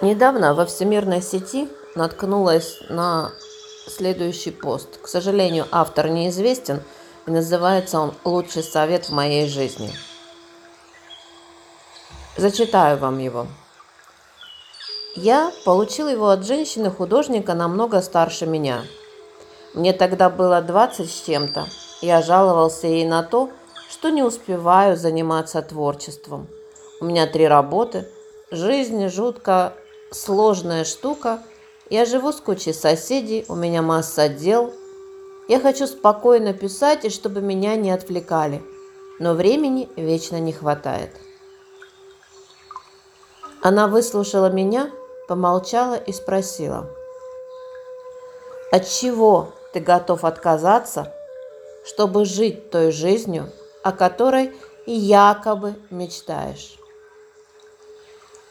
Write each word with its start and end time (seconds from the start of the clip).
Недавно 0.00 0.54
во 0.54 0.64
всемирной 0.64 1.20
сети 1.20 1.68
наткнулась 1.96 2.78
на 2.88 3.32
следующий 3.88 4.52
пост. 4.52 5.00
К 5.02 5.08
сожалению, 5.08 5.66
автор 5.72 6.08
неизвестен, 6.08 6.82
и 7.26 7.32
называется 7.32 7.98
он 7.98 8.14
«Лучший 8.22 8.62
совет 8.62 9.06
в 9.06 9.12
моей 9.12 9.48
жизни». 9.48 9.92
Зачитаю 12.36 12.96
вам 12.98 13.18
его. 13.18 13.48
Я 15.16 15.50
получил 15.64 16.08
его 16.08 16.28
от 16.28 16.46
женщины-художника 16.46 17.54
намного 17.54 18.00
старше 18.00 18.46
меня. 18.46 18.84
Мне 19.74 19.92
тогда 19.92 20.30
было 20.30 20.62
20 20.62 21.10
с 21.10 21.22
чем-то. 21.26 21.66
Я 22.02 22.22
жаловался 22.22 22.86
ей 22.86 23.04
на 23.04 23.24
то, 23.24 23.50
что 23.90 24.10
не 24.10 24.22
успеваю 24.22 24.96
заниматься 24.96 25.60
творчеством. 25.60 26.46
У 27.00 27.04
меня 27.04 27.26
три 27.26 27.48
работы, 27.48 28.06
жизнь 28.52 29.08
жутко 29.08 29.72
сложная 30.10 30.84
штука. 30.84 31.42
Я 31.90 32.04
живу 32.04 32.32
с 32.32 32.40
кучей 32.40 32.72
соседей, 32.72 33.44
у 33.48 33.54
меня 33.54 33.82
масса 33.82 34.28
дел. 34.28 34.72
Я 35.48 35.60
хочу 35.60 35.86
спокойно 35.86 36.52
писать, 36.52 37.04
и 37.04 37.10
чтобы 37.10 37.40
меня 37.40 37.76
не 37.76 37.90
отвлекали. 37.90 38.62
Но 39.18 39.34
времени 39.34 39.88
вечно 39.96 40.38
не 40.38 40.52
хватает. 40.52 41.10
Она 43.62 43.88
выслушала 43.88 44.50
меня, 44.50 44.90
помолчала 45.26 45.96
и 45.96 46.12
спросила. 46.12 46.88
От 48.70 48.86
чего 48.86 49.54
ты 49.72 49.80
готов 49.80 50.24
отказаться, 50.24 51.12
чтобы 51.84 52.24
жить 52.24 52.70
той 52.70 52.92
жизнью, 52.92 53.50
о 53.82 53.92
которой 53.92 54.52
якобы 54.86 55.74
мечтаешь? 55.90 56.77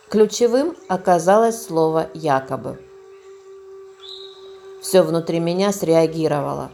Ключевым 0.10 0.78
оказалось 0.88 1.66
слово 1.66 2.10
«якобы». 2.14 2.80
Все 4.82 5.02
внутри 5.02 5.41
меня 5.41 5.74
среагировало. 5.74 6.72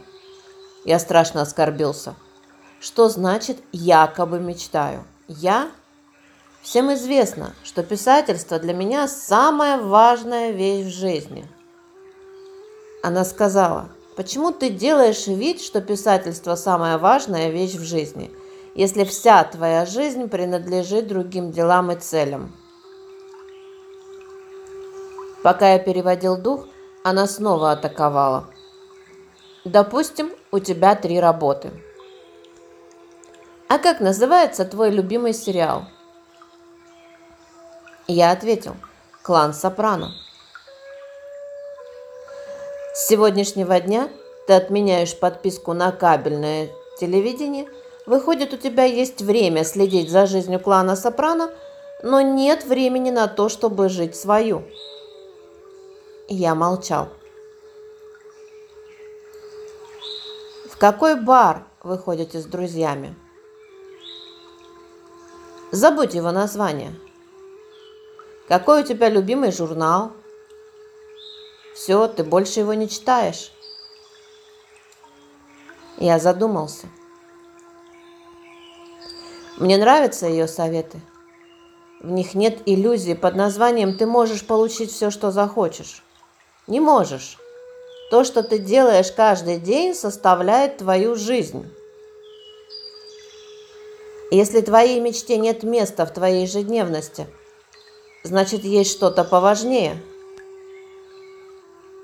Я 0.84 1.00
страшно 1.00 1.42
оскорбился. 1.42 2.14
Что 2.78 3.08
значит 3.08 3.56
«якобы 3.72 4.38
мечтаю»? 4.38 5.02
Я? 5.26 5.72
Всем 6.62 6.94
известно, 6.94 7.56
что 7.64 7.82
писательство 7.82 8.60
для 8.60 8.72
меня 8.72 9.08
самая 9.08 9.82
важная 9.82 10.52
вещь 10.52 10.86
в 10.86 10.96
жизни. 10.96 11.48
Она 13.02 13.24
сказала, 13.24 13.88
почему 14.14 14.52
ты 14.52 14.70
делаешь 14.70 15.26
вид, 15.26 15.60
что 15.60 15.80
писательство 15.80 16.54
самая 16.54 16.98
важная 16.98 17.48
вещь 17.48 17.74
в 17.74 17.82
жизни, 17.82 18.30
если 18.76 19.02
вся 19.02 19.42
твоя 19.42 19.86
жизнь 19.86 20.28
принадлежит 20.28 21.08
другим 21.08 21.50
делам 21.50 21.90
и 21.90 21.96
целям? 21.96 22.52
Пока 25.44 25.74
я 25.74 25.78
переводил 25.78 26.38
дух, 26.38 26.66
она 27.02 27.26
снова 27.26 27.72
атаковала. 27.72 28.46
Допустим, 29.66 30.32
у 30.50 30.58
тебя 30.58 30.94
три 30.94 31.20
работы. 31.20 31.70
А 33.68 33.76
как 33.76 34.00
называется 34.00 34.64
твой 34.64 34.90
любимый 34.90 35.34
сериал? 35.34 35.84
Я 38.06 38.30
ответил, 38.30 38.74
клан 39.22 39.52
Сопрано. 39.52 40.14
С 42.94 43.06
сегодняшнего 43.08 43.78
дня 43.80 44.08
ты 44.46 44.54
отменяешь 44.54 45.14
подписку 45.14 45.74
на 45.74 45.92
кабельное 45.92 46.70
телевидение. 46.98 47.66
Выходит, 48.06 48.54
у 48.54 48.56
тебя 48.56 48.84
есть 48.84 49.20
время 49.20 49.64
следить 49.64 50.10
за 50.10 50.24
жизнью 50.24 50.58
клана 50.58 50.96
Сопрано, 50.96 51.50
но 52.02 52.22
нет 52.22 52.64
времени 52.64 53.10
на 53.10 53.28
то, 53.28 53.50
чтобы 53.50 53.90
жить 53.90 54.16
свою. 54.16 54.64
Я 56.28 56.54
молчал. 56.54 57.10
В 60.70 60.78
какой 60.78 61.20
бар 61.20 61.66
вы 61.82 61.98
ходите 61.98 62.40
с 62.40 62.46
друзьями? 62.46 63.14
Забудь 65.70 66.14
его 66.14 66.32
название. 66.32 66.94
Какой 68.48 68.82
у 68.82 68.86
тебя 68.86 69.10
любимый 69.10 69.52
журнал? 69.52 70.12
Все, 71.74 72.08
ты 72.08 72.24
больше 72.24 72.60
его 72.60 72.72
не 72.72 72.88
читаешь. 72.88 73.52
Я 75.98 76.18
задумался. 76.18 76.86
Мне 79.58 79.76
нравятся 79.76 80.26
ее 80.26 80.48
советы. 80.48 81.02
В 82.00 82.10
них 82.10 82.34
нет 82.34 82.62
иллюзии 82.64 83.14
под 83.14 83.34
названием 83.34 83.96
«ты 83.96 84.06
можешь 84.06 84.46
получить 84.46 84.90
все, 84.90 85.10
что 85.10 85.30
захочешь». 85.30 86.03
Не 86.66 86.80
можешь. 86.80 87.38
То, 88.10 88.24
что 88.24 88.42
ты 88.42 88.58
делаешь 88.58 89.12
каждый 89.12 89.58
день, 89.58 89.94
составляет 89.94 90.78
твою 90.78 91.14
жизнь. 91.14 91.70
Если 94.30 94.60
твоей 94.62 95.00
мечте 95.00 95.36
нет 95.36 95.62
места 95.62 96.06
в 96.06 96.12
твоей 96.12 96.42
ежедневности, 96.42 97.26
значит 98.22 98.64
есть 98.64 98.90
что-то 98.90 99.24
поважнее. 99.24 100.02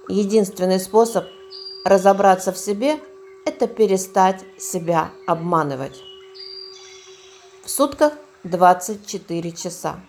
Единственный 0.09 0.79
способ 0.79 1.25
разобраться 1.85 2.53
в 2.53 2.59
себе– 2.59 3.01
это 3.47 3.67
перестать 3.67 4.45
себя 4.59 5.11
обманывать. 5.27 6.03
В 7.65 7.71
сутках 7.71 8.13
24 8.45 9.53
часа. 9.53 10.01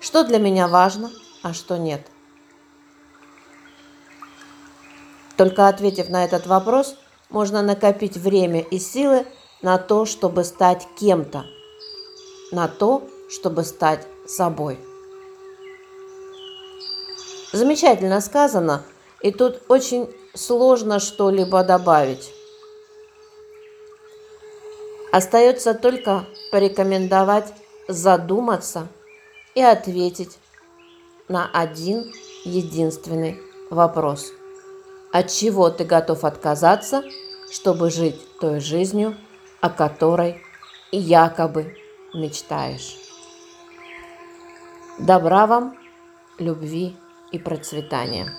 Что 0.00 0.24
для 0.24 0.38
меня 0.38 0.66
важно, 0.66 1.12
а 1.42 1.54
что 1.54 1.76
нет– 1.76 2.02
Только 5.36 5.68
ответив 5.68 6.08
на 6.08 6.24
этот 6.24 6.46
вопрос, 6.46 6.96
можно 7.28 7.62
накопить 7.62 8.16
время 8.16 8.60
и 8.60 8.78
силы 8.78 9.26
на 9.62 9.78
то, 9.78 10.06
чтобы 10.06 10.44
стать 10.44 10.86
кем-то, 10.98 11.44
на 12.52 12.68
то, 12.68 13.02
чтобы 13.28 13.64
стать 13.64 14.06
собой. 14.26 14.78
Замечательно 17.52 18.20
сказано, 18.20 18.82
и 19.20 19.30
тут 19.30 19.62
очень 19.68 20.08
сложно 20.34 21.00
что-либо 21.00 21.62
добавить. 21.64 22.32
Остается 25.12 25.74
только 25.74 26.26
порекомендовать 26.50 27.52
задуматься 27.88 28.88
и 29.54 29.62
ответить 29.62 30.38
на 31.28 31.48
один 31.52 32.12
единственный 32.44 33.40
вопрос– 33.70 34.32
от 35.18 35.30
чего 35.30 35.70
ты 35.70 35.84
готов 35.84 36.24
отказаться, 36.24 37.02
чтобы 37.50 37.90
жить 37.90 38.20
той 38.38 38.60
жизнью, 38.60 39.16
о 39.62 39.70
которой 39.70 40.42
якобы 40.92 41.74
мечтаешь. 42.12 42.98
Добра 44.98 45.46
вам, 45.46 45.74
любви 46.38 46.96
и 47.32 47.38
процветания. 47.38 48.30